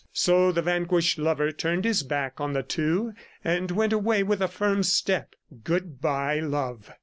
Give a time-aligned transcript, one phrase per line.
[0.13, 3.13] So the vanquished lover turned his back on the two
[3.43, 5.35] and went away with a firm step.
[5.63, 6.89] Good bye, Love!